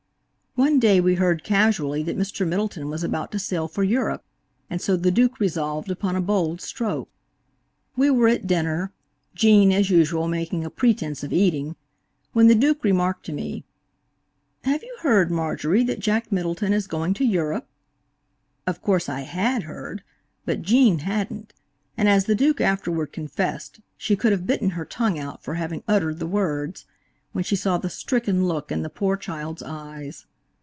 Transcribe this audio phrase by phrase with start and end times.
[0.55, 2.45] One day we heard casually that Mr.
[2.45, 4.21] Middleton was about to sail for Europe,
[4.69, 7.07] and so the Duke resolved upon a bold stroke.
[7.95, 13.31] We were at dinner–Gene, as usual, making a pretense of eating–when the Duke remarked to
[13.31, 13.63] me;
[14.65, 17.69] "Have you heard, Marjorie, that Jack Middleton is going to Europe?"
[18.67, 20.03] Of course I had heard,
[20.45, 21.53] but Gene hadn't,
[21.97, 25.81] and as the Duke afterward confessed, she could have bitten her tongue out for having
[25.87, 26.85] uttered the words,
[27.31, 30.25] when she saw the stricken look in the poor child's eyes.